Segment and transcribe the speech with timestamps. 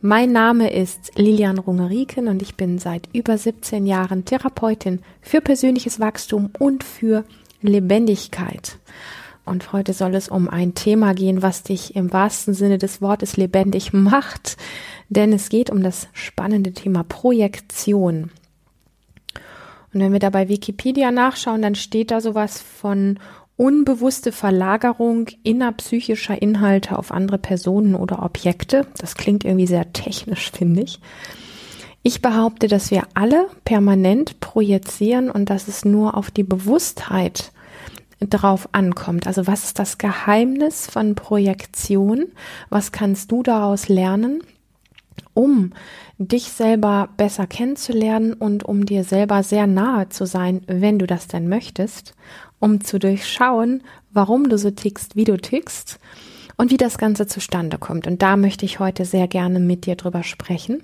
[0.00, 5.98] Mein Name ist Lilian Rungeriken und ich bin seit über 17 Jahren Therapeutin für persönliches
[5.98, 7.24] Wachstum und für
[7.62, 8.78] Lebendigkeit.
[9.44, 13.36] Und heute soll es um ein Thema gehen, was dich im wahrsten Sinne des Wortes
[13.36, 14.56] lebendig macht,
[15.08, 18.30] denn es geht um das spannende Thema Projektion.
[19.92, 23.18] Und wenn wir da bei Wikipedia nachschauen, dann steht da sowas von
[23.58, 28.86] unbewusste Verlagerung innerpsychischer Inhalte auf andere Personen oder Objekte.
[28.98, 31.00] Das klingt irgendwie sehr technisch, finde ich.
[32.02, 37.52] Ich behaupte, dass wir alle permanent projizieren und dass es nur auf die Bewusstheit
[38.20, 39.26] drauf ankommt.
[39.26, 42.26] Also was ist das Geheimnis von Projektion?
[42.70, 44.42] Was kannst du daraus lernen,
[45.34, 45.72] um
[46.18, 51.26] dich selber besser kennenzulernen und um dir selber sehr nahe zu sein, wenn du das
[51.26, 52.14] denn möchtest?
[52.60, 55.98] Um zu durchschauen, warum du so tickst, wie du tickst
[56.56, 58.06] und wie das Ganze zustande kommt.
[58.06, 60.82] Und da möchte ich heute sehr gerne mit dir drüber sprechen.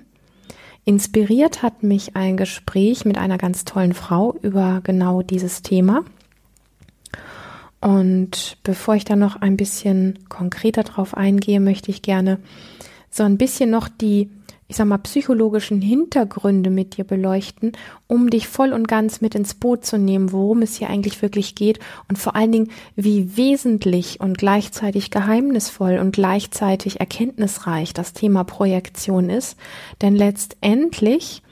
[0.85, 6.05] Inspiriert hat mich ein Gespräch mit einer ganz tollen Frau über genau dieses Thema.
[7.81, 12.39] Und bevor ich da noch ein bisschen konkreter drauf eingehe, möchte ich gerne
[13.09, 14.29] so ein bisschen noch die
[14.67, 17.73] ich sag mal, psychologischen Hintergründe mit dir beleuchten,
[18.07, 21.53] um dich voll und ganz mit ins Boot zu nehmen, worum es hier eigentlich wirklich
[21.53, 28.43] geht und vor allen Dingen, wie wesentlich und gleichzeitig geheimnisvoll und gleichzeitig erkenntnisreich das Thema
[28.43, 29.55] Projektion ist.
[30.01, 31.43] Denn letztendlich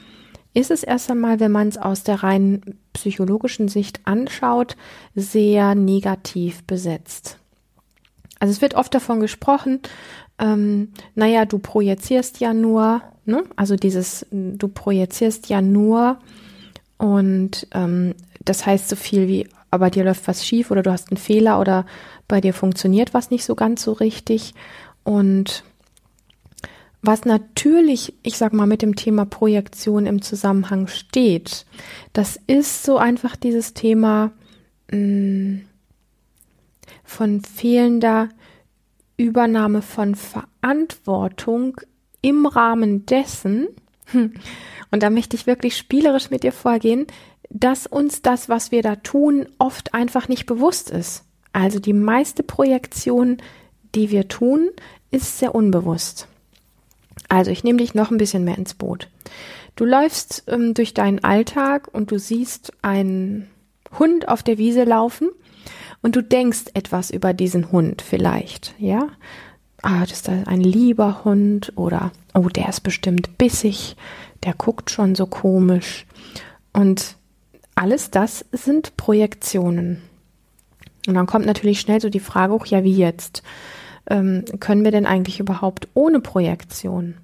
[0.55, 4.75] ist es erst einmal, wenn man es aus der rein psychologischen Sicht anschaut,
[5.13, 7.37] sehr negativ besetzt.
[8.39, 9.79] Also es wird oft davon gesprochen,
[10.39, 13.43] ähm, naja, du projizierst ja nur, ne?
[13.55, 16.19] Also dieses, du projizierst ja nur
[16.97, 21.11] und ähm, das heißt so viel wie, aber dir läuft was schief oder du hast
[21.11, 21.85] einen Fehler oder
[22.27, 24.53] bei dir funktioniert was nicht so ganz so richtig.
[25.03, 25.63] Und
[27.01, 31.65] was natürlich, ich sag mal, mit dem Thema Projektion im Zusammenhang steht,
[32.13, 34.31] das ist so einfach dieses Thema
[34.89, 35.61] mh, mm,
[37.03, 38.29] von fehlender
[39.17, 41.79] Übernahme von Verantwortung
[42.21, 43.67] im Rahmen dessen,
[44.91, 47.07] und da möchte ich wirklich spielerisch mit dir vorgehen,
[47.49, 51.23] dass uns das, was wir da tun, oft einfach nicht bewusst ist.
[51.51, 53.37] Also die meiste Projektion,
[53.95, 54.69] die wir tun,
[55.11, 56.27] ist sehr unbewusst.
[57.29, 59.07] Also ich nehme dich noch ein bisschen mehr ins Boot.
[59.75, 63.49] Du läufst ähm, durch deinen Alltag und du siehst einen
[63.97, 65.29] Hund auf der Wiese laufen
[66.03, 69.07] und du denkst etwas über diesen Hund vielleicht, ja?
[69.81, 73.95] Ah, das ist ein lieber Hund oder oh, der ist bestimmt bissig,
[74.43, 76.05] der guckt schon so komisch.
[76.71, 77.15] Und
[77.75, 80.01] alles das sind Projektionen.
[81.07, 83.43] Und dann kommt natürlich schnell so die Frage hoch, ja, wie jetzt?
[84.09, 87.15] Ähm, können wir denn eigentlich überhaupt ohne Projektion?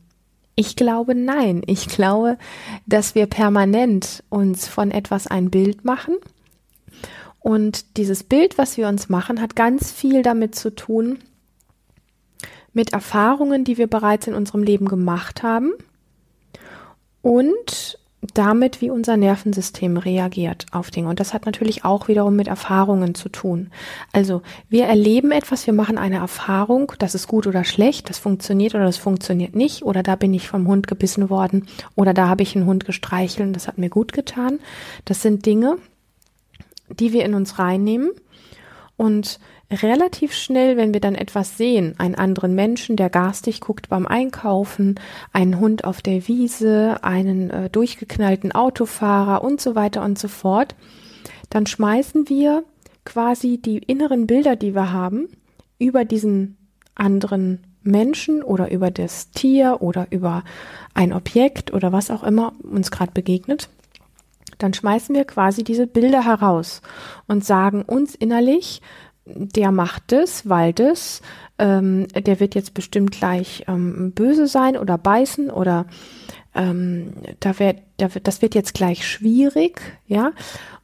[0.56, 1.62] Ich glaube nein.
[1.66, 2.38] Ich glaube,
[2.86, 6.16] dass wir permanent uns von etwas ein Bild machen
[7.40, 11.20] und dieses Bild, was wir uns machen, hat ganz viel damit zu tun,
[12.74, 15.72] mit Erfahrungen, die wir bereits in unserem Leben gemacht haben
[17.22, 17.98] und
[18.34, 21.08] damit, wie unser Nervensystem reagiert auf Dinge.
[21.10, 23.72] Und das hat natürlich auch wiederum mit Erfahrungen zu tun.
[24.12, 28.76] Also wir erleben etwas, wir machen eine Erfahrung, das ist gut oder schlecht, das funktioniert
[28.76, 32.44] oder das funktioniert nicht, oder da bin ich vom Hund gebissen worden, oder da habe
[32.44, 34.60] ich einen Hund gestreichelt und das hat mir gut getan.
[35.06, 35.78] Das sind Dinge,
[36.90, 38.12] die wir in uns reinnehmen
[38.98, 39.40] und
[39.72, 45.00] relativ schnell, wenn wir dann etwas sehen, einen anderen Menschen, der garstig guckt beim Einkaufen,
[45.32, 50.76] einen Hund auf der Wiese, einen äh, durchgeknallten Autofahrer und so weiter und so fort,
[51.50, 52.64] dann schmeißen wir
[53.06, 55.30] quasi die inneren Bilder, die wir haben,
[55.78, 56.58] über diesen
[56.96, 60.44] anderen Menschen oder über das Tier oder über
[60.94, 63.70] ein Objekt oder was auch immer uns gerade begegnet,
[64.60, 66.82] dann schmeißen wir quasi diese Bilder heraus
[67.28, 68.82] und sagen uns innerlich,
[69.26, 71.22] der macht es, weil das,
[71.58, 75.86] ähm, der wird jetzt bestimmt gleich ähm, böse sein oder beißen oder
[76.56, 80.32] ähm, da wird, da wird, das wird jetzt gleich schwierig, ja.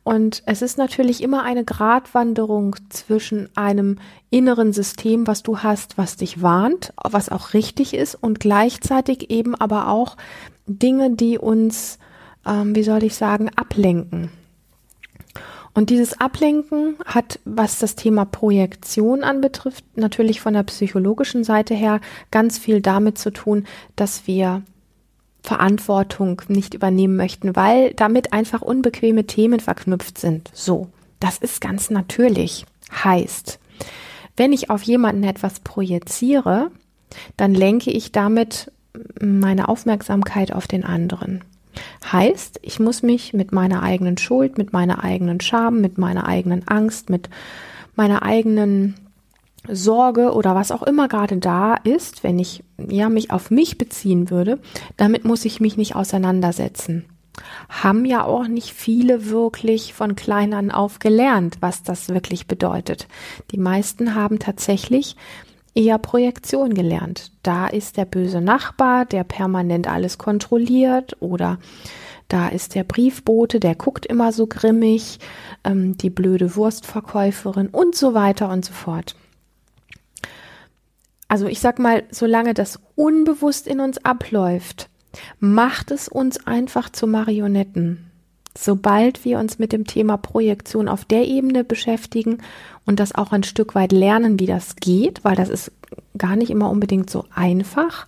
[0.04, 3.98] Und es ist natürlich immer eine Gratwanderung zwischen einem
[4.30, 9.56] inneren System, was du hast, was dich warnt, was auch richtig ist und gleichzeitig eben
[9.56, 10.16] aber auch
[10.68, 11.98] Dinge, die uns
[12.46, 14.30] ähm, wie soll ich sagen, ablenken.
[15.74, 22.00] Und dieses Ablenken hat, was das Thema Projektion anbetrifft, natürlich von der psychologischen Seite her
[22.32, 23.66] ganz viel damit zu tun,
[23.98, 24.64] dass wir
[25.44, 30.50] Verantwortung nicht übernehmen möchten, weil damit einfach unbequeme Themen verknüpft sind.
[30.54, 30.88] So,
[31.20, 32.66] das ist ganz natürlich.
[33.04, 33.60] Heißt,
[34.38, 36.72] wenn ich auf jemanden etwas projiziere,
[37.36, 38.72] dann lenke ich damit
[39.22, 41.44] meine Aufmerksamkeit auf den anderen.
[42.12, 46.68] Heißt, ich muss mich mit meiner eigenen Schuld, mit meiner eigenen Scham, mit meiner eigenen
[46.68, 47.30] Angst, mit
[47.96, 48.96] meiner eigenen
[49.68, 54.30] Sorge oder was auch immer gerade da ist, wenn ich ja mich auf mich beziehen
[54.30, 54.60] würde,
[54.98, 57.06] damit muss ich mich nicht auseinandersetzen.
[57.68, 63.08] Haben ja auch nicht viele wirklich von klein an auf gelernt, was das wirklich bedeutet.
[63.52, 65.16] Die meisten haben tatsächlich
[65.76, 67.32] eher Projektion gelernt.
[67.44, 71.60] Da ist der böse Nachbar, der permanent alles kontrolliert oder
[72.28, 75.20] da ist der Briefbote, der guckt immer so grimmig,
[75.64, 79.16] ähm, die blöde Wurstverkäuferin und so weiter und so fort.
[81.28, 84.90] Also ich sag mal, solange das unbewusst in uns abläuft,
[85.40, 88.12] macht es uns einfach zu Marionetten.
[88.58, 92.38] Sobald wir uns mit dem Thema Projektion auf der Ebene beschäftigen
[92.86, 95.72] und das auch ein Stück weit lernen, wie das geht, weil das ist
[96.18, 98.08] gar nicht immer unbedingt so einfach,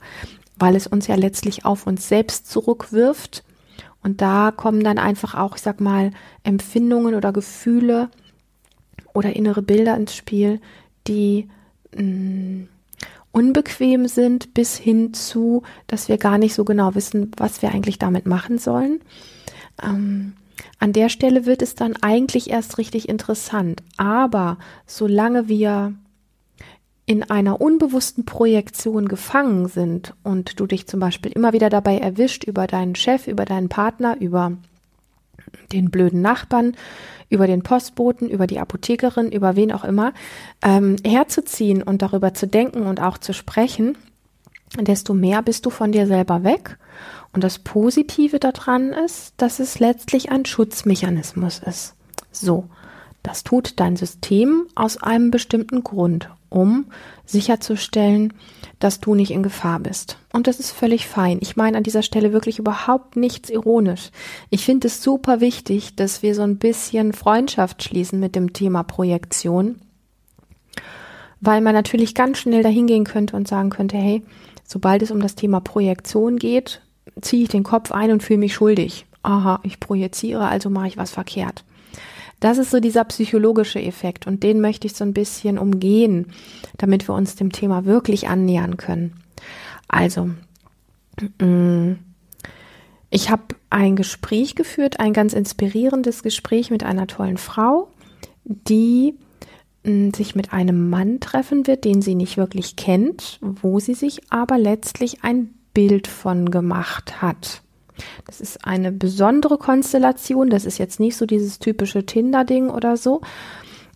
[0.57, 3.43] weil es uns ja letztlich auf uns selbst zurückwirft.
[4.01, 6.11] Und da kommen dann einfach auch, ich sag mal,
[6.43, 8.09] Empfindungen oder Gefühle
[9.13, 10.61] oder innere Bilder ins Spiel,
[11.07, 11.49] die
[11.93, 12.69] mh, mm,
[13.31, 17.99] unbequem sind, bis hin zu, dass wir gar nicht so genau wissen, was wir eigentlich
[17.99, 19.01] damit machen sollen.
[19.81, 20.33] Ähm,
[20.79, 23.83] an der Stelle wird es dann eigentlich erst richtig interessant.
[23.97, 25.93] Aber solange wir
[27.05, 32.43] in einer unbewussten Projektion gefangen sind und du dich zum Beispiel immer wieder dabei erwischt,
[32.43, 34.51] über deinen Chef, über deinen Partner, über
[35.71, 36.75] den blöden Nachbarn,
[37.29, 40.13] über den Postboten, über die Apothekerin, über wen auch immer,
[40.61, 43.97] ähm, herzuziehen und darüber zu denken und auch zu sprechen,
[44.75, 46.77] desto mehr bist du von dir selber weg.
[47.33, 51.93] Und das Positive daran ist, dass es letztlich ein Schutzmechanismus ist.
[52.31, 52.65] So,
[53.23, 56.85] das tut dein System aus einem bestimmten Grund, um
[57.25, 58.33] sicherzustellen,
[58.79, 60.17] dass du nicht in Gefahr bist.
[60.31, 61.39] Und das ist völlig fein.
[61.41, 64.11] Ich meine an dieser Stelle wirklich überhaupt nichts ironisch.
[64.49, 68.83] Ich finde es super wichtig, dass wir so ein bisschen Freundschaft schließen mit dem Thema
[68.83, 69.81] Projektion,
[71.41, 74.23] weil man natürlich ganz schnell dahingehen könnte und sagen könnte, hey,
[74.67, 76.81] sobald es um das Thema Projektion geht,
[77.21, 79.07] ziehe ich den Kopf ein und fühle mich schuldig.
[79.23, 81.63] Aha, ich projiziere, also mache ich was verkehrt.
[82.39, 86.27] Das ist so dieser psychologische Effekt und den möchte ich so ein bisschen umgehen,
[86.77, 89.15] damit wir uns dem Thema wirklich annähern können.
[89.87, 90.29] Also,
[91.39, 91.93] mm,
[93.09, 97.89] ich habe ein Gespräch geführt, ein ganz inspirierendes Gespräch mit einer tollen Frau,
[98.43, 99.15] die
[99.83, 104.57] sich mit einem Mann treffen wird, den sie nicht wirklich kennt, wo sie sich aber
[104.57, 107.61] letztlich ein Bild von gemacht hat.
[108.25, 110.49] Das ist eine besondere Konstellation.
[110.49, 113.21] Das ist jetzt nicht so dieses typische Tinder-Ding oder so.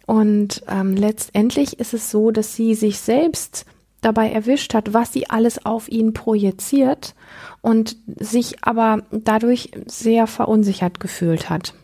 [0.06, 3.66] Und ähm, letztendlich ist es so, dass sie sich selbst
[4.02, 7.14] dabei erwischt hat, was sie alles auf ihn projiziert
[7.62, 11.76] und sich aber dadurch sehr verunsichert gefühlt hat.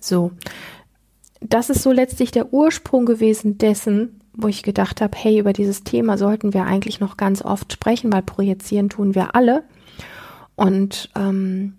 [0.00, 0.32] So,
[1.48, 5.84] das ist so letztlich der Ursprung gewesen dessen, wo ich gedacht habe, hey, über dieses
[5.84, 9.62] Thema sollten wir eigentlich noch ganz oft sprechen, weil projizieren tun wir alle.
[10.56, 11.74] Und ähm,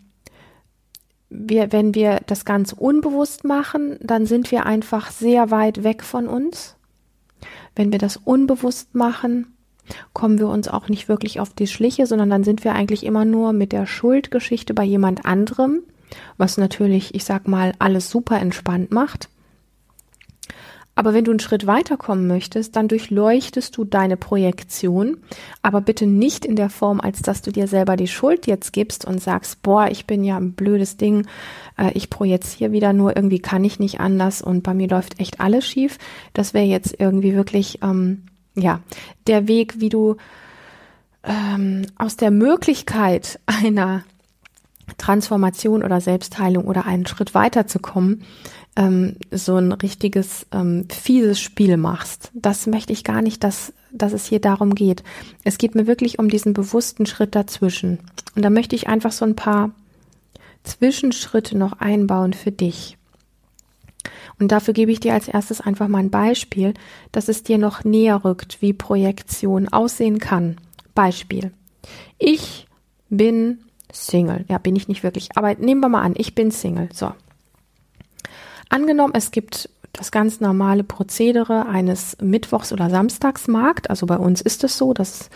[1.29, 6.27] wir, wenn wir das ganz unbewusst machen, dann sind wir einfach sehr weit weg von
[6.27, 6.75] uns.
[7.75, 9.47] Wenn wir das unbewusst machen,
[10.13, 13.25] kommen wir uns auch nicht wirklich auf die Schliche, sondern dann sind wir eigentlich immer
[13.25, 15.81] nur mit der Schuldgeschichte bei jemand anderem,
[16.37, 19.29] was natürlich, ich sag mal, alles super entspannt macht.
[20.97, 25.17] Aber wenn du einen Schritt weiterkommen möchtest, dann durchleuchtest du deine Projektion,
[25.61, 29.03] aber bitte nicht in der Form, als dass du dir selber die Schuld jetzt gibst
[29.03, 31.27] und sagst, boah, ich bin ja ein blödes Ding,
[31.77, 35.41] äh, ich projiziere wieder nur, irgendwie kann ich nicht anders und bei mir läuft echt
[35.41, 35.97] alles schief.
[36.33, 38.23] Das wäre jetzt irgendwie wirklich, ähm,
[38.55, 38.79] ja,
[39.27, 40.15] der Weg, wie du
[41.25, 44.03] ähm, aus der Möglichkeit einer
[44.97, 48.23] Transformation oder Selbstheilung oder einen Schritt weiterzukommen,
[48.75, 52.31] ähm, so ein richtiges ähm, fieses Spiel machst.
[52.33, 55.03] Das möchte ich gar nicht, dass, dass es hier darum geht.
[55.43, 57.99] Es geht mir wirklich um diesen bewussten Schritt dazwischen.
[58.35, 59.71] Und da möchte ich einfach so ein paar
[60.63, 62.97] Zwischenschritte noch einbauen für dich.
[64.39, 66.73] Und dafür gebe ich dir als erstes einfach mal ein Beispiel,
[67.11, 70.57] dass es dir noch näher rückt, wie Projektion aussehen kann.
[70.93, 71.51] Beispiel.
[72.17, 72.67] Ich
[73.09, 73.59] bin
[73.91, 74.43] Single.
[74.49, 75.29] Ja, bin ich nicht wirklich.
[75.35, 76.89] Aber nehmen wir mal an, ich bin Single.
[76.91, 77.13] So.
[78.75, 83.89] Angenommen, es gibt das ganz normale Prozedere eines Mittwochs- oder Samstagsmarkt.
[83.89, 85.29] Also bei uns ist es so, dass es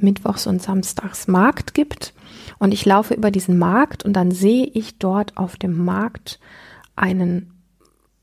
[0.00, 2.14] Mittwochs- und Samstagsmarkt gibt.
[2.58, 6.40] Und ich laufe über diesen Markt und dann sehe ich dort auf dem Markt
[6.96, 7.52] einen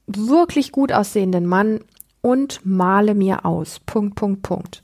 [0.08, 1.82] wirklich gut aussehenden Mann
[2.22, 3.80] und male mir aus.
[3.86, 4.84] Punkt, Punkt, Punkt.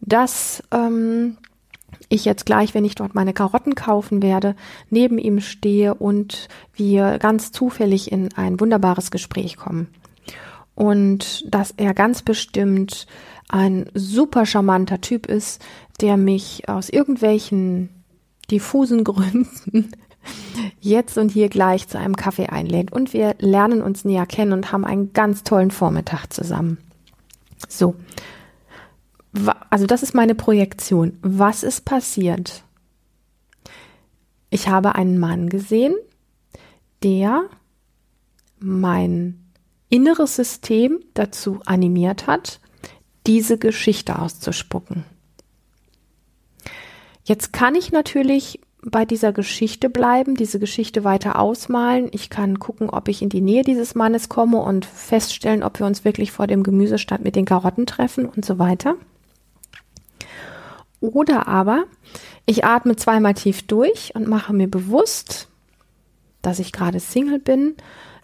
[0.00, 1.38] Dass ähm,
[2.08, 4.54] ich jetzt gleich, wenn ich dort meine Karotten kaufen werde,
[4.90, 9.88] neben ihm stehe und wir ganz zufällig in ein wunderbares Gespräch kommen.
[10.74, 13.06] Und dass er ganz bestimmt
[13.48, 15.64] ein super charmanter Typ ist,
[16.00, 17.88] der mich aus irgendwelchen
[18.50, 19.92] diffusen Gründen
[20.80, 24.72] jetzt und hier gleich zu einem Kaffee einlädt und wir lernen uns näher kennen und
[24.72, 26.78] haben einen ganz tollen Vormittag zusammen.
[27.68, 27.94] So.
[29.70, 31.18] Also das ist meine Projektion.
[31.22, 32.62] Was ist passiert?
[34.50, 35.94] Ich habe einen Mann gesehen,
[37.02, 37.44] der
[38.58, 39.38] mein
[39.88, 42.60] inneres System dazu animiert hat,
[43.26, 45.04] diese Geschichte auszuspucken.
[47.24, 52.08] Jetzt kann ich natürlich bei dieser Geschichte bleiben, diese Geschichte weiter ausmalen.
[52.12, 55.86] Ich kann gucken, ob ich in die Nähe dieses Mannes komme und feststellen, ob wir
[55.86, 58.94] uns wirklich vor dem Gemüsestand mit den Karotten treffen und so weiter.
[61.06, 61.84] Oder aber
[62.46, 65.48] ich atme zweimal tief durch und mache mir bewusst,
[66.42, 67.74] dass ich gerade Single bin,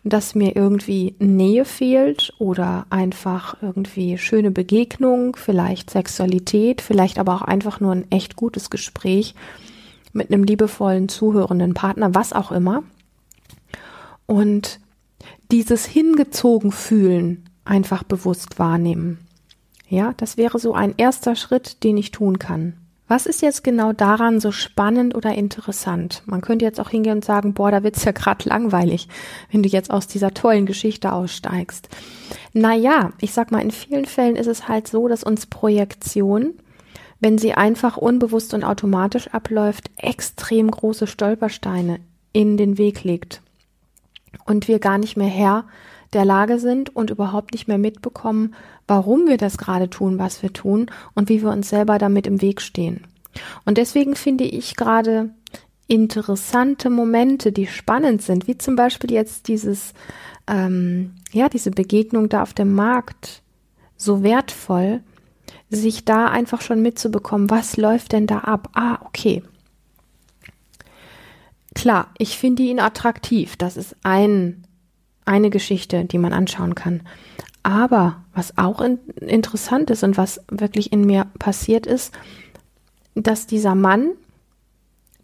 [0.05, 7.43] dass mir irgendwie Nähe fehlt oder einfach irgendwie schöne Begegnung, vielleicht Sexualität, vielleicht aber auch
[7.43, 9.35] einfach nur ein echt gutes Gespräch
[10.12, 12.83] mit einem liebevollen, zuhörenden Partner, was auch immer.
[14.27, 14.81] Und
[15.53, 19.19] dieses hingezogen fühlen einfach bewusst wahrnehmen.
[19.93, 22.73] Ja, das wäre so ein erster Schritt, den ich tun kann.
[23.09, 26.23] Was ist jetzt genau daran so spannend oder interessant?
[26.25, 29.07] Man könnte jetzt auch hingehen und sagen, boah, da wird's ja gerade langweilig,
[29.51, 31.91] wenn du jetzt aus dieser tollen Geschichte aussteigst.
[32.55, 36.55] Naja, ich sag mal, in vielen Fällen ist es halt so, dass uns Projektion
[37.21, 42.01] wenn sie einfach unbewusst und automatisch abläuft, extrem große Stolpersteine
[42.33, 43.43] in den Weg legt
[44.45, 45.65] und wir gar nicht mehr Herr
[46.12, 48.54] der Lage sind und überhaupt nicht mehr mitbekommen,
[48.87, 52.42] warum wir das gerade tun, was wir tun und wie wir uns selber damit im
[52.42, 53.07] Weg stehen.
[53.64, 55.31] Und deswegen finde ich gerade
[55.87, 59.95] interessante Momente, die spannend sind, wie zum Beispiel jetzt dieses,
[60.47, 63.42] ähm, ja, diese Begegnung da auf dem Markt
[63.97, 65.00] so wertvoll,
[65.71, 68.71] sich da einfach schon mitzubekommen, was läuft denn da ab?
[68.75, 69.42] Ah, okay.
[71.75, 73.57] Klar, ich finde ihn attraktiv.
[73.57, 74.64] Das ist ein,
[75.25, 77.02] eine Geschichte, die man anschauen kann.
[77.62, 82.12] Aber was auch in, interessant ist und was wirklich in mir passiert ist,
[83.14, 84.12] dass dieser Mann,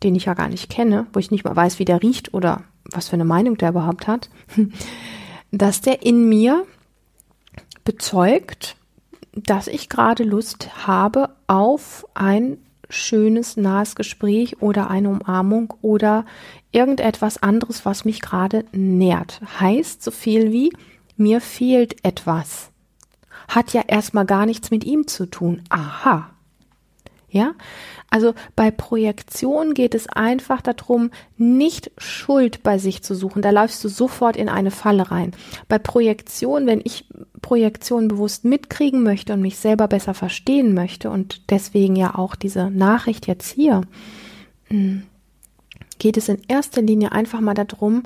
[0.02, 2.62] den ich ja gar nicht kenne, wo ich nicht mal weiß, wie der riecht oder
[2.84, 4.30] was für eine Meinung der überhaupt hat,
[5.50, 6.64] dass der in mir
[7.84, 8.76] bezeugt,
[9.32, 12.58] dass ich gerade Lust habe auf ein
[12.90, 16.24] schönes, nahes Gespräch oder eine Umarmung oder
[16.72, 19.40] irgendetwas anderes, was mich gerade nährt.
[19.60, 20.72] Heißt so viel wie,
[21.16, 22.70] mir fehlt etwas.
[23.48, 25.62] Hat ja erstmal gar nichts mit ihm zu tun.
[25.70, 26.30] Aha.
[27.30, 27.52] Ja,
[28.10, 33.42] also bei Projektion geht es einfach darum, nicht Schuld bei sich zu suchen.
[33.42, 35.32] Da läufst du sofort in eine Falle rein.
[35.68, 37.04] Bei Projektion, wenn ich
[37.42, 42.70] Projektion bewusst mitkriegen möchte und mich selber besser verstehen möchte und deswegen ja auch diese
[42.70, 43.82] Nachricht jetzt hier,
[44.68, 45.02] hm,
[45.98, 48.02] geht es in erster Linie einfach mal darum,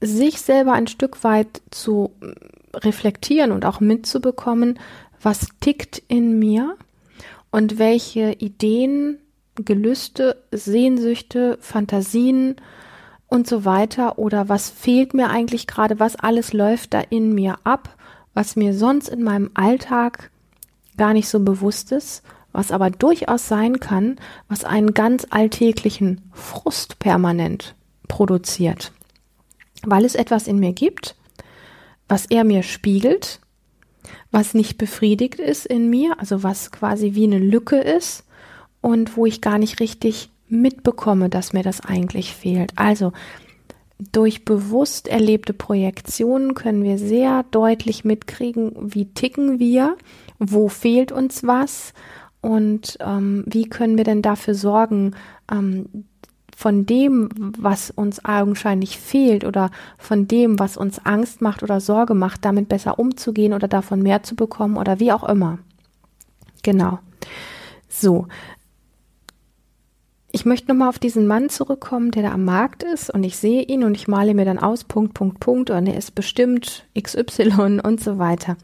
[0.00, 2.10] sich selber ein Stück weit zu
[2.74, 4.78] reflektieren und auch mitzubekommen,
[5.20, 6.76] was tickt in mir
[7.50, 9.18] und welche Ideen,
[9.54, 12.56] Gelüste, Sehnsüchte, Fantasien
[13.28, 17.56] und so weiter oder was fehlt mir eigentlich gerade, was alles läuft da in mir
[17.64, 17.96] ab,
[18.34, 20.30] was mir sonst in meinem Alltag
[20.96, 22.22] gar nicht so bewusst ist,
[22.52, 24.16] was aber durchaus sein kann,
[24.48, 27.74] was einen ganz alltäglichen Frust permanent
[28.08, 28.92] produziert,
[29.84, 31.16] weil es etwas in mir gibt,
[32.08, 33.40] was er mir spiegelt,
[34.30, 38.24] was nicht befriedigt ist in mir, also was quasi wie eine Lücke ist
[38.80, 42.72] und wo ich gar nicht richtig mitbekomme, dass mir das eigentlich fehlt.
[42.76, 43.12] Also
[44.10, 49.96] durch bewusst erlebte Projektionen können wir sehr deutlich mitkriegen, wie ticken wir,
[50.38, 51.94] wo fehlt uns was
[52.42, 55.14] und ähm, wie können wir denn dafür sorgen,
[55.50, 56.04] ähm,
[56.54, 62.14] von dem, was uns augenscheinlich fehlt oder von dem, was uns Angst macht oder Sorge
[62.14, 65.58] macht, damit besser umzugehen oder davon mehr zu bekommen oder wie auch immer.
[66.62, 66.98] Genau.
[67.88, 68.26] So.
[70.34, 73.62] ich möchte nochmal auf diesen Mann zurückkommen, der da am Markt ist und ich sehe
[73.62, 77.80] ihn und ich male mir dann aus, Punkt, Punkt, Punkt und er ist bestimmt XY
[77.82, 78.56] und so weiter.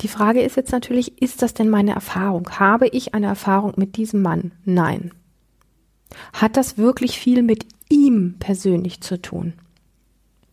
[0.00, 2.48] Die Frage ist jetzt natürlich, ist das denn meine Erfahrung?
[2.50, 4.52] Habe ich eine Erfahrung mit diesem Mann?
[4.64, 5.12] Nein.
[6.32, 9.54] Hat das wirklich viel mit ihm persönlich zu tun?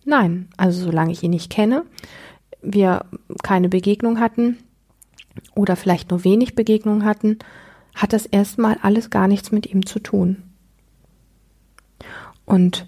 [0.05, 1.85] Nein, also solange ich ihn nicht kenne,
[2.61, 3.05] wir
[3.41, 4.57] keine Begegnung hatten
[5.55, 7.39] oder vielleicht nur wenig Begegnung hatten,
[7.95, 10.43] hat das erstmal alles gar nichts mit ihm zu tun.
[12.45, 12.87] Und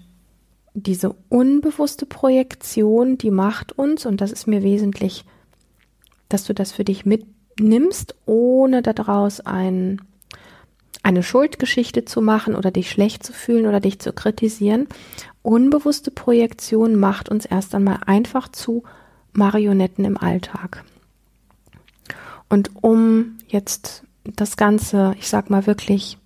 [0.74, 5.24] diese unbewusste Projektion, die macht uns, und das ist mir wesentlich,
[6.28, 10.00] dass du das für dich mitnimmst, ohne daraus ein,
[11.02, 14.88] eine Schuldgeschichte zu machen oder dich schlecht zu fühlen oder dich zu kritisieren.
[15.42, 18.82] Unbewusste Projektion macht uns erst einmal einfach zu
[19.32, 20.84] Marionetten im Alltag.
[22.48, 26.18] Und um jetzt das Ganze, ich sag mal wirklich,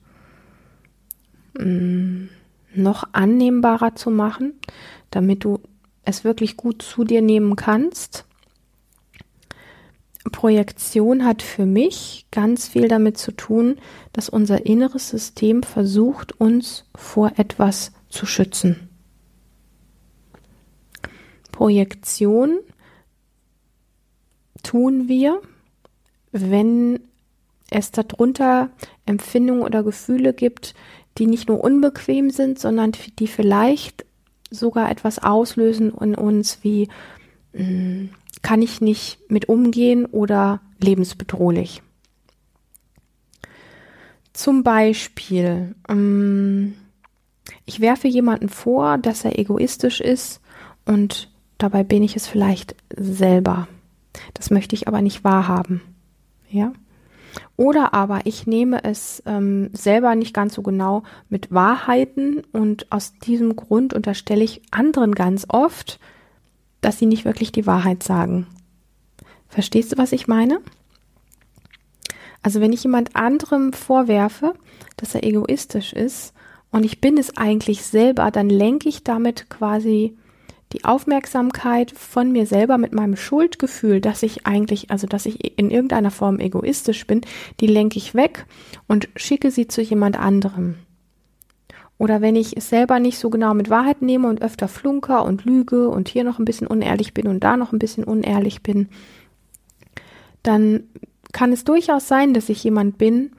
[1.58, 2.26] mm,
[2.74, 4.54] noch annehmbarer zu machen,
[5.10, 5.60] damit du
[6.04, 8.26] es wirklich gut zu dir nehmen kannst.
[10.32, 13.78] Projektion hat für mich ganz viel damit zu tun,
[14.12, 18.88] dass unser inneres System versucht, uns vor etwas zu schützen.
[21.52, 22.58] Projektion
[24.62, 25.40] tun wir,
[26.32, 27.00] wenn
[27.70, 28.70] es darunter
[29.06, 30.74] Empfindungen oder Gefühle gibt,
[31.18, 34.04] die nicht nur unbequem sind, sondern die vielleicht
[34.50, 36.88] sogar etwas auslösen in uns wie
[37.52, 38.10] hm,
[38.42, 41.82] kann ich nicht mit umgehen oder lebensbedrohlich.
[44.32, 46.74] Zum Beispiel, ähm,
[47.66, 50.40] ich werfe jemanden vor, dass er egoistisch ist
[50.84, 53.68] und dabei bin ich es vielleicht selber.
[54.34, 55.82] Das möchte ich aber nicht wahrhaben.
[56.48, 56.72] Ja?
[57.56, 63.12] Oder aber ich nehme es ähm, selber nicht ganz so genau mit Wahrheiten und aus
[63.18, 66.00] diesem Grund unterstelle ich anderen ganz oft,
[66.80, 68.46] dass sie nicht wirklich die Wahrheit sagen.
[69.48, 70.60] Verstehst du, was ich meine?
[72.42, 74.54] Also wenn ich jemand anderem vorwerfe,
[74.96, 76.32] dass er egoistisch ist
[76.70, 80.16] und ich bin es eigentlich selber, dann lenke ich damit quasi
[80.72, 85.70] die Aufmerksamkeit von mir selber mit meinem Schuldgefühl, dass ich eigentlich, also dass ich in
[85.70, 87.22] irgendeiner Form egoistisch bin,
[87.58, 88.46] die lenke ich weg
[88.86, 90.76] und schicke sie zu jemand anderem.
[92.00, 95.44] Oder wenn ich es selber nicht so genau mit Wahrheit nehme und öfter flunker und
[95.44, 98.88] lüge und hier noch ein bisschen unehrlich bin und da noch ein bisschen unehrlich bin,
[100.42, 100.84] dann
[101.32, 103.32] kann es durchaus sein, dass ich jemand bin,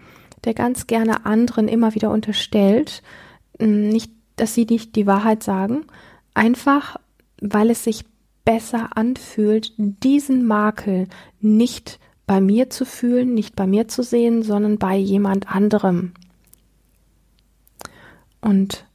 [0.43, 3.01] der ganz gerne anderen immer wieder unterstellt,
[3.57, 5.85] nicht, dass sie nicht die Wahrheit sagen,
[6.35, 6.97] einfach
[7.41, 8.05] weil es sich
[8.45, 11.07] besser anfühlt, diesen Makel
[11.39, 16.13] nicht bei mir zu fühlen, nicht bei mir zu sehen, sondern bei jemand anderem.
[18.41, 18.85] Und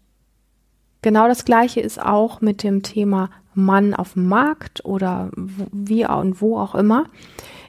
[1.03, 6.41] genau das Gleiche ist auch mit dem Thema Mann auf dem Markt oder wie und
[6.41, 7.07] wo auch immer.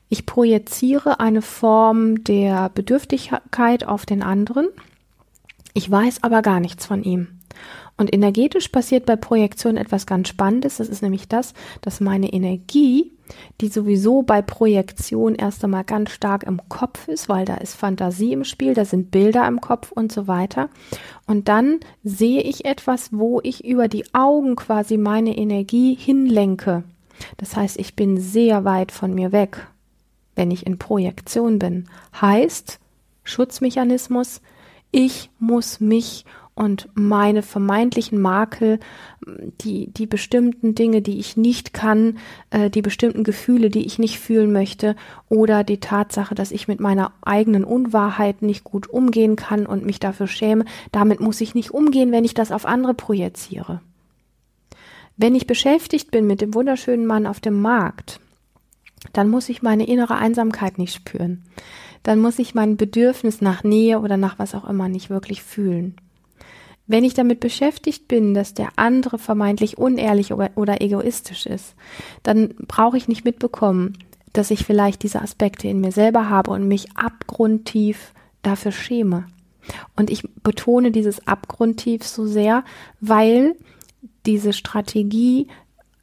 [0.09, 4.67] Ich projiziere eine Form der Bedürftigkeit auf den anderen.
[5.73, 7.27] Ich weiß aber gar nichts von ihm.
[7.97, 10.77] Und energetisch passiert bei Projektion etwas ganz Spannendes.
[10.77, 13.11] Das ist nämlich das, dass meine Energie,
[13.61, 18.33] die sowieso bei Projektion erst einmal ganz stark im Kopf ist, weil da ist Fantasie
[18.33, 20.69] im Spiel, da sind Bilder im Kopf und so weiter.
[21.25, 26.83] Und dann sehe ich etwas, wo ich über die Augen quasi meine Energie hinlenke.
[27.37, 29.67] Das heißt, ich bin sehr weit von mir weg,
[30.35, 31.89] wenn ich in Projektion bin.
[32.19, 32.79] Heißt,
[33.23, 34.41] Schutzmechanismus,
[34.91, 36.25] ich muss mich
[36.57, 38.79] und meine vermeintlichen Makel,
[39.61, 42.17] die, die bestimmten Dinge, die ich nicht kann,
[42.49, 44.95] äh, die bestimmten Gefühle, die ich nicht fühlen möchte
[45.29, 49.99] oder die Tatsache, dass ich mit meiner eigenen Unwahrheit nicht gut umgehen kann und mich
[49.99, 53.81] dafür schäme, damit muss ich nicht umgehen, wenn ich das auf andere projiziere.
[55.15, 58.19] Wenn ich beschäftigt bin mit dem wunderschönen Mann auf dem Markt,
[59.13, 61.43] dann muss ich meine innere Einsamkeit nicht spüren.
[62.01, 65.95] Dann muss ich mein Bedürfnis nach Nähe oder nach was auch immer nicht wirklich fühlen.
[66.87, 71.75] Wenn ich damit beschäftigt bin, dass der andere vermeintlich unehrlich oder egoistisch ist,
[72.23, 73.97] dann brauche ich nicht mitbekommen,
[74.33, 79.25] dass ich vielleicht diese Aspekte in mir selber habe und mich abgrundtief dafür schäme.
[79.97, 82.63] Und ich betone dieses abgrundtief so sehr,
[83.01, 83.55] weil
[84.25, 85.47] diese Strategie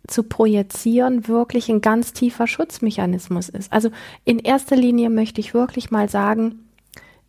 [0.07, 3.73] zu projizieren wirklich ein ganz tiefer Schutzmechanismus ist.
[3.73, 3.91] Also
[4.25, 6.67] in erster Linie möchte ich wirklich mal sagen,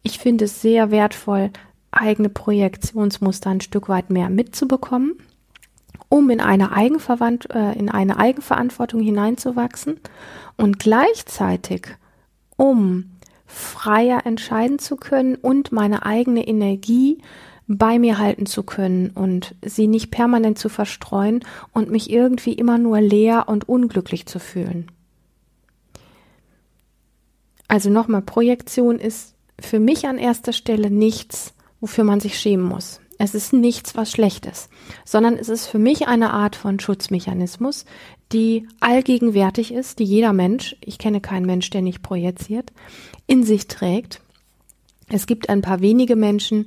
[0.04, 1.52] ich finde es sehr wertvoll,
[1.96, 5.16] eigene Projektionsmuster ein Stück weit mehr mitzubekommen,
[6.10, 10.00] um in eine, Eigenverwand äh, in eine Eigenverantwortung hineinzuwachsen
[10.58, 11.88] und gleichzeitig,
[12.58, 13.12] um
[13.46, 17.20] freier entscheiden zu können und meine eigene Energie
[17.68, 22.78] bei mir halten zu können und sie nicht permanent zu verstreuen und mich irgendwie immer
[22.78, 24.92] nur leer und unglücklich zu fühlen.
[27.68, 33.00] Also nochmal, Projektion ist für mich an erster Stelle nichts, wofür man sich schämen muss.
[33.18, 34.70] Es ist nichts, was schlecht ist,
[35.06, 37.86] sondern es ist für mich eine Art von Schutzmechanismus,
[38.34, 42.74] die allgegenwärtig ist, die jeder Mensch, ich kenne keinen Mensch, der nicht projiziert,
[43.26, 44.22] in sich trägt.
[45.08, 46.66] Es gibt ein paar wenige Menschen,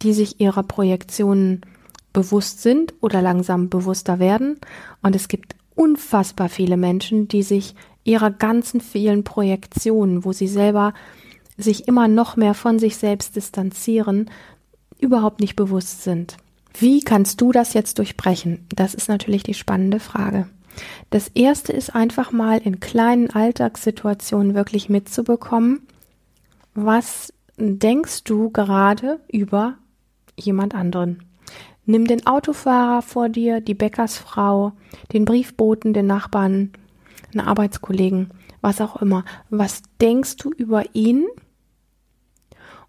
[0.00, 1.62] die sich ihrer Projektionen
[2.12, 4.58] bewusst sind oder langsam bewusster werden.
[5.02, 10.94] Und es gibt unfassbar viele Menschen, die sich ihrer ganzen vielen Projektionen, wo sie selber
[11.62, 14.30] sich immer noch mehr von sich selbst distanzieren,
[14.98, 16.36] überhaupt nicht bewusst sind.
[16.78, 18.66] Wie kannst du das jetzt durchbrechen?
[18.74, 20.46] Das ist natürlich die spannende Frage.
[21.10, 25.82] Das erste ist einfach mal in kleinen Alltagssituationen wirklich mitzubekommen,
[26.74, 29.74] was denkst du gerade über
[30.36, 31.24] jemand anderen?
[31.84, 34.72] Nimm den Autofahrer vor dir, die Bäckersfrau,
[35.12, 36.72] den Briefboten, den Nachbarn,
[37.32, 39.24] einen Arbeitskollegen, was auch immer.
[39.48, 41.26] Was denkst du über ihn?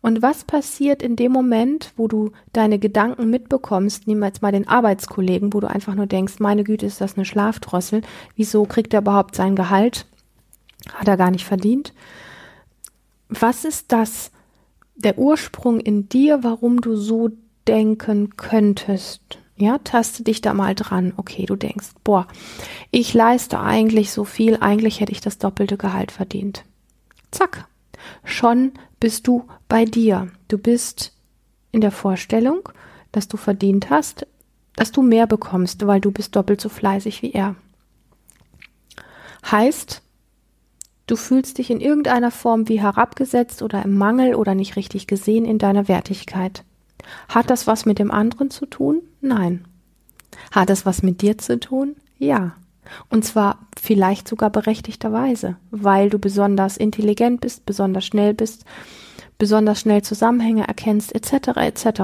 [0.01, 4.67] Und was passiert in dem Moment, wo du deine Gedanken mitbekommst, wir jetzt mal den
[4.67, 8.01] Arbeitskollegen, wo du einfach nur denkst, meine Güte, ist das eine Schlafdrossel,
[8.35, 10.07] wieso kriegt er überhaupt sein Gehalt?
[10.91, 11.93] Hat er gar nicht verdient?
[13.29, 14.31] Was ist das,
[14.95, 17.29] der Ursprung in dir, warum du so
[17.67, 19.37] denken könntest?
[19.55, 21.13] Ja, taste dich da mal dran.
[21.17, 22.27] Okay, du denkst, boah,
[22.89, 26.63] ich leiste eigentlich so viel, eigentlich hätte ich das doppelte Gehalt verdient.
[27.29, 27.67] Zack.
[28.23, 30.29] Schon bist du bei dir.
[30.47, 31.13] Du bist
[31.71, 32.69] in der Vorstellung,
[33.11, 34.27] dass du verdient hast,
[34.75, 37.55] dass du mehr bekommst, weil du bist doppelt so fleißig wie er.
[39.49, 40.01] Heißt,
[41.07, 45.45] du fühlst dich in irgendeiner Form wie herabgesetzt oder im Mangel oder nicht richtig gesehen
[45.45, 46.63] in deiner Wertigkeit.
[47.27, 49.01] Hat das was mit dem anderen zu tun?
[49.19, 49.65] Nein.
[50.51, 51.95] Hat das was mit dir zu tun?
[52.17, 52.55] Ja.
[53.09, 58.65] Und zwar vielleicht sogar berechtigterweise, weil du besonders intelligent bist, besonders schnell bist,
[59.37, 61.57] besonders schnell Zusammenhänge erkennst, etc.
[61.57, 62.01] etc.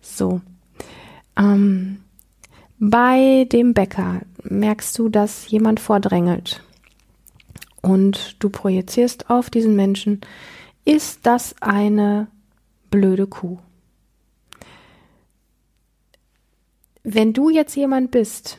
[0.00, 0.40] So.
[1.36, 1.98] Ähm,
[2.78, 6.62] bei dem Bäcker merkst du, dass jemand vordrängelt
[7.86, 10.20] und du projizierst auf diesen Menschen,
[10.84, 12.26] ist das eine
[12.90, 13.58] blöde Kuh?
[17.02, 18.58] Wenn du jetzt jemand bist,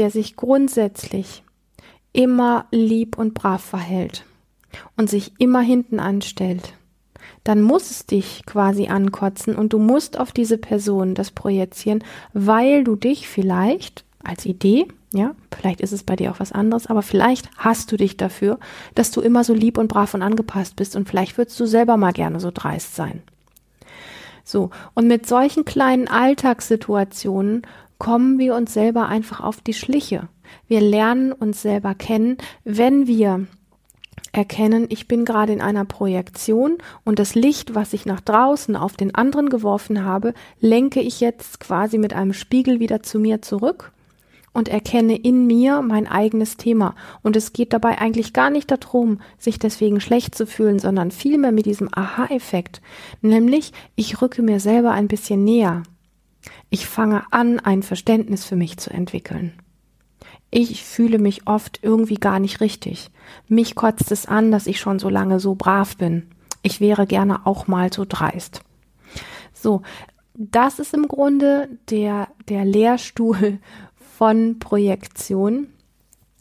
[0.00, 1.44] der sich grundsätzlich
[2.12, 4.24] immer lieb und brav verhält,
[4.96, 6.74] und sich immer hinten anstellt,
[7.44, 12.84] dann muss es dich quasi ankotzen und du musst auf diese Person das projizieren, weil
[12.84, 17.02] du dich vielleicht als Idee, ja, vielleicht ist es bei dir auch was anderes, aber
[17.02, 18.58] vielleicht hast du dich dafür,
[18.94, 21.96] dass du immer so lieb und brav und angepasst bist und vielleicht würdest du selber
[21.96, 23.22] mal gerne so dreist sein.
[24.44, 27.62] So, und mit solchen kleinen Alltagssituationen
[28.00, 30.28] kommen wir uns selber einfach auf die Schliche.
[30.66, 33.46] Wir lernen uns selber kennen, wenn wir
[34.32, 38.96] erkennen, ich bin gerade in einer Projektion und das Licht, was ich nach draußen auf
[38.96, 43.92] den anderen geworfen habe, lenke ich jetzt quasi mit einem Spiegel wieder zu mir zurück
[44.52, 46.94] und erkenne in mir mein eigenes Thema.
[47.22, 51.52] Und es geht dabei eigentlich gar nicht darum, sich deswegen schlecht zu fühlen, sondern vielmehr
[51.52, 52.80] mit diesem Aha-Effekt.
[53.20, 55.82] Nämlich, ich rücke mir selber ein bisschen näher.
[56.70, 59.52] Ich fange an, ein Verständnis für mich zu entwickeln.
[60.50, 63.10] Ich fühle mich oft irgendwie gar nicht richtig.
[63.48, 66.28] Mich kotzt es an, dass ich schon so lange so brav bin.
[66.62, 68.62] Ich wäre gerne auch mal so dreist.
[69.52, 69.82] So,
[70.34, 73.58] das ist im Grunde der, der Lehrstuhl
[74.16, 75.68] von Projektion.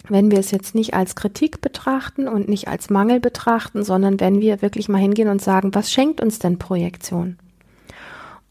[0.07, 4.41] Wenn wir es jetzt nicht als Kritik betrachten und nicht als Mangel betrachten, sondern wenn
[4.41, 7.37] wir wirklich mal hingehen und sagen, was schenkt uns denn Projektion?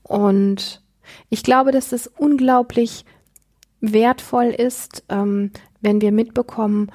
[0.02, 0.82] Und
[1.28, 3.04] ich glaube, dass es unglaublich
[3.80, 6.90] wertvoll ist, ähm, wenn wir mitbekommen,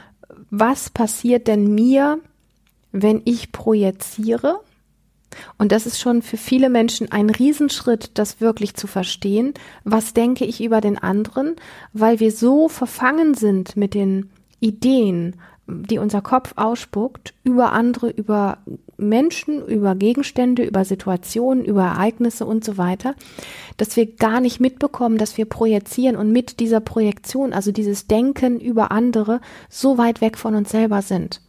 [0.49, 2.19] was passiert denn mir,
[2.91, 4.59] wenn ich projiziere?
[5.57, 9.53] Und das ist schon für viele Menschen ein Riesenschritt, das wirklich zu verstehen.
[9.83, 11.55] Was denke ich über den anderen?
[11.91, 15.35] Weil wir so verfangen sind mit den Ideen,
[15.67, 18.57] die unser Kopf ausspuckt, über andere, über
[18.97, 23.15] Menschen, über Gegenstände, über Situationen, über Ereignisse und so weiter,
[23.77, 28.59] dass wir gar nicht mitbekommen, dass wir projizieren und mit dieser Projektion, also dieses Denken
[28.59, 31.41] über andere, so weit weg von uns selber sind.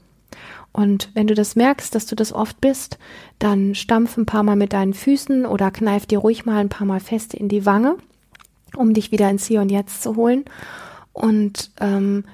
[0.73, 2.99] Und wenn du das merkst, dass du das oft bist,
[3.39, 6.87] dann stampf ein paar Mal mit deinen Füßen oder kneif dir ruhig mal ein paar
[6.87, 7.97] Mal fest in die Wange,
[8.77, 10.45] um dich wieder ins Hier und Jetzt zu holen.
[11.13, 12.25] Und ähm,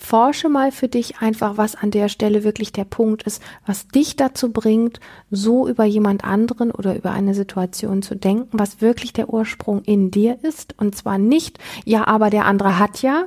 [0.00, 4.16] forsche mal für dich einfach, was an der Stelle wirklich der Punkt ist, was dich
[4.16, 4.98] dazu bringt,
[5.30, 10.10] so über jemand anderen oder über eine Situation zu denken, was wirklich der Ursprung in
[10.10, 10.74] dir ist.
[10.78, 13.26] Und zwar nicht, ja, aber der andere hat ja,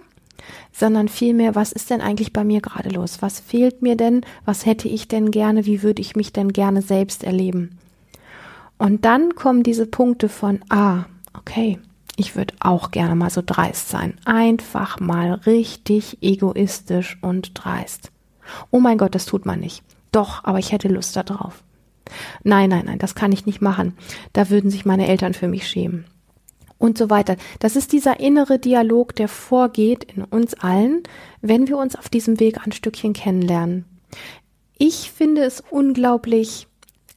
[0.71, 3.21] sondern vielmehr, was ist denn eigentlich bei mir gerade los?
[3.21, 4.21] Was fehlt mir denn?
[4.45, 5.65] Was hätte ich denn gerne?
[5.65, 7.77] Wie würde ich mich denn gerne selbst erleben?
[8.77, 11.05] Und dann kommen diese Punkte von, ah,
[11.38, 11.79] okay,
[12.15, 14.17] ich würde auch gerne mal so dreist sein.
[14.26, 18.12] Einfach mal richtig egoistisch und dreist.
[18.71, 19.84] Oh mein Gott, das tut man nicht.
[20.12, 21.63] Doch, aber ich hätte Lust darauf.
[22.43, 23.95] Nein, nein, nein, das kann ich nicht machen.
[24.34, 26.06] Da würden sich meine Eltern für mich schämen.
[26.78, 27.38] Und so weiter.
[27.60, 31.02] Das ist dieser innere Dialog, der vorgeht in uns allen,
[31.41, 33.86] wenn wir uns auf diesem Weg ein Stückchen kennenlernen.
[34.78, 36.67] Ich finde es unglaublich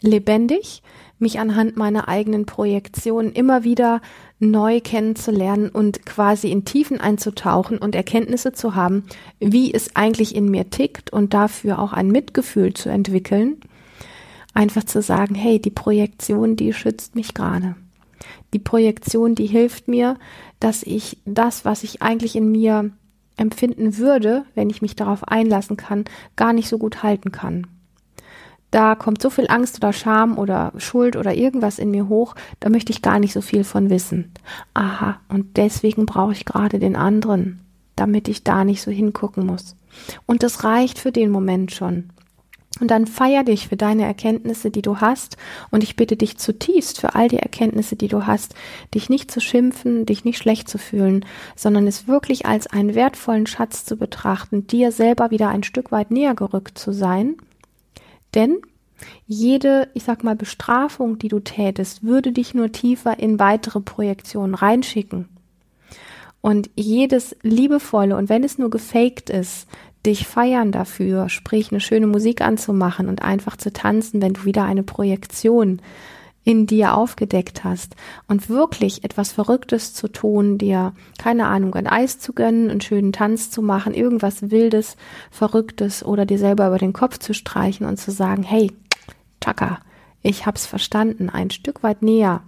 [0.01, 0.83] lebendig,
[1.19, 4.01] mich anhand meiner eigenen Projektionen immer wieder
[4.39, 9.05] neu kennenzulernen und quasi in Tiefen einzutauchen und Erkenntnisse zu haben,
[9.41, 13.61] wie es eigentlich in mir tickt und dafür auch ein Mitgefühl zu entwickeln.
[14.53, 17.77] Einfach zu sagen, hey, die Projektion, die schützt mich gerade.
[18.53, 20.19] Die Projektion, die hilft mir,
[20.61, 22.91] dass ich das, was ich eigentlich in mir
[23.37, 26.05] empfinden würde, wenn ich mich darauf einlassen kann,
[26.37, 27.67] gar nicht so gut halten kann
[28.71, 32.69] da kommt so viel Angst oder Scham oder Schuld oder irgendwas in mir hoch, da
[32.69, 34.33] möchte ich gar nicht so viel von wissen.
[34.75, 37.61] Aha, und deswegen brauche ich gerade den anderen,
[37.95, 39.77] damit ich da nicht so hingucken muss.
[40.27, 42.11] Und das reicht für den Moment schon.
[42.79, 45.39] Und dann feier dich für deine Erkenntnisse, die du hast.
[45.71, 48.55] Und ich bitte dich zutiefst für all die Erkenntnisse, die du hast,
[48.95, 51.25] dich nicht zu schimpfen, dich nicht schlecht zu fühlen,
[51.55, 56.11] sondern es wirklich als einen wertvollen Schatz zu betrachten, dir selber wieder ein Stück weit
[56.11, 57.37] näher gerückt zu sein
[58.35, 58.59] denn
[59.27, 64.55] jede, ich sag mal, Bestrafung, die du tätest, würde dich nur tiefer in weitere Projektionen
[64.55, 65.29] reinschicken.
[66.41, 69.67] Und jedes liebevolle, und wenn es nur gefaked ist,
[70.07, 74.65] dich feiern dafür, sprich eine schöne Musik anzumachen und einfach zu tanzen, wenn du wieder
[74.65, 75.81] eine Projektion
[76.47, 77.97] in dir aufgedeckt hast
[78.29, 83.13] und wirklich etwas Verrücktes zu tun, dir, keine Ahnung, ein Eis zu gönnen, einen schönen
[83.13, 84.97] Tanz zu machen, irgendwas Wildes,
[85.33, 88.71] Verrücktes oder dir selber über den Kopf zu streichen und zu sagen, hey,
[89.43, 89.81] Chaka,
[90.23, 92.43] ich hab's verstanden, ein Stück weit näher.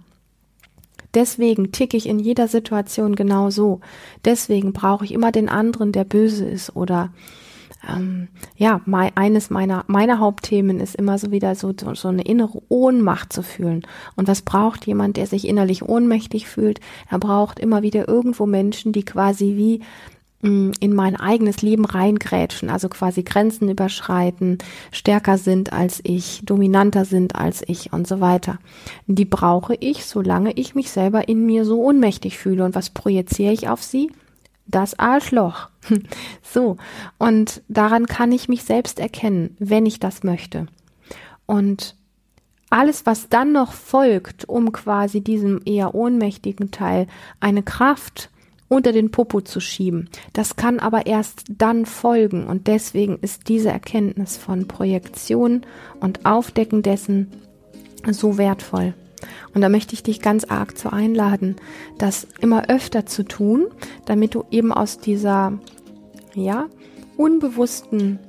[1.13, 3.81] Deswegen ticke ich in jeder Situation genau so.
[4.23, 7.11] Deswegen brauche ich immer den anderen, der böse ist oder
[7.87, 12.23] ähm, ja, mein, eines meiner, meiner Hauptthemen ist immer so wieder so, so, so eine
[12.23, 13.85] innere Ohnmacht zu fühlen.
[14.15, 16.79] Und was braucht jemand, der sich innerlich ohnmächtig fühlt?
[17.09, 19.81] Er braucht immer wieder irgendwo Menschen, die quasi wie
[20.47, 24.57] mm, in mein eigenes Leben reingrätschen, also quasi Grenzen überschreiten,
[24.91, 28.59] stärker sind als ich, dominanter sind als ich und so weiter.
[29.07, 32.65] Die brauche ich, solange ich mich selber in mir so ohnmächtig fühle.
[32.65, 34.11] Und was projiziere ich auf sie?
[34.69, 35.69] Das Arschloch.
[36.41, 36.77] So,
[37.19, 40.65] und daran kann ich mich selbst erkennen, wenn ich das möchte.
[41.45, 41.95] Und
[42.71, 47.07] alles, was dann noch folgt, um quasi diesem eher ohnmächtigen Teil
[47.39, 48.29] eine Kraft
[48.67, 52.47] unter den Popo zu schieben, das kann aber erst dann folgen.
[52.47, 55.61] Und deswegen ist diese Erkenntnis von Projektion
[55.99, 57.31] und Aufdecken dessen
[58.09, 58.93] so wertvoll.
[59.53, 61.55] Und da möchte ich dich ganz arg zu einladen,
[61.97, 63.67] das immer öfter zu tun,
[64.05, 65.53] damit du eben aus dieser,
[66.35, 66.67] ja,
[67.17, 68.19] unbewussten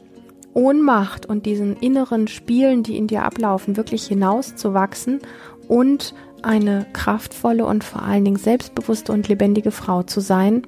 [0.53, 5.20] Ohnmacht und diesen inneren Spielen, die in dir ablaufen, wirklich hinauszuwachsen
[5.68, 10.66] und eine kraftvolle und vor allen Dingen selbstbewusste und lebendige Frau zu sein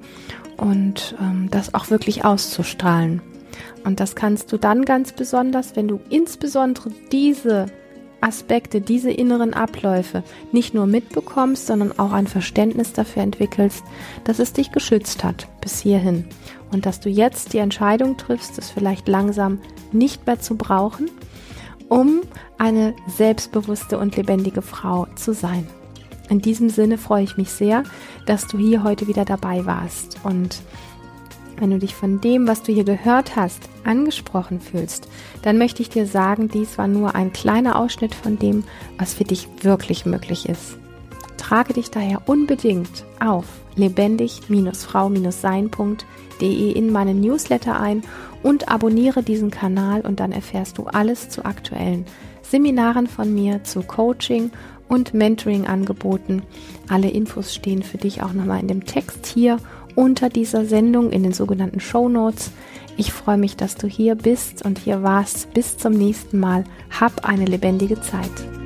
[0.57, 3.21] und ähm, das auch wirklich auszustrahlen.
[3.83, 7.65] Und das kannst du dann ganz besonders, wenn du insbesondere diese
[8.23, 13.83] Aspekte, diese inneren Abläufe nicht nur mitbekommst, sondern auch ein Verständnis dafür entwickelst,
[14.23, 16.25] dass es dich geschützt hat bis hierhin
[16.71, 19.59] und dass du jetzt die Entscheidung triffst, es vielleicht langsam
[19.91, 21.09] nicht mehr zu brauchen,
[21.89, 22.21] um
[22.57, 25.67] eine selbstbewusste und lebendige Frau zu sein.
[26.29, 27.83] In diesem Sinne freue ich mich sehr,
[28.25, 30.61] dass du hier heute wieder dabei warst und
[31.57, 35.07] wenn du dich von dem, was du hier gehört hast, angesprochen fühlst,
[35.41, 38.63] dann möchte ich dir sagen, dies war nur ein kleiner Ausschnitt von dem,
[38.97, 40.77] was für dich wirklich möglich ist.
[41.37, 48.03] Trage dich daher unbedingt auf lebendig-frau-sein.de in meinen Newsletter ein
[48.43, 52.05] und abonniere diesen Kanal und dann erfährst du alles zu aktuellen
[52.41, 54.51] Seminaren von mir, zu Coaching
[54.87, 56.43] und Mentoring-Angeboten.
[56.87, 59.57] Alle Infos stehen für dich auch nochmal in dem Text hier
[59.95, 62.51] unter dieser Sendung in den sogenannten Show Notes.
[62.97, 65.53] Ich freue mich, dass du hier bist und hier warst.
[65.53, 66.63] Bis zum nächsten Mal.
[66.99, 68.62] Hab eine lebendige Zeit.